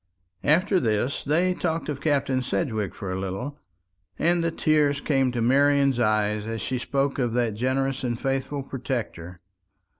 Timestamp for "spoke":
6.79-7.19